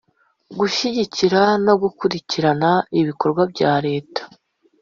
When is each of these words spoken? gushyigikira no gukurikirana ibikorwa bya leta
gushyigikira 0.59 1.41
no 1.65 1.73
gukurikirana 1.81 2.71
ibikorwa 2.99 3.41
bya 3.51 3.73
leta 3.85 4.21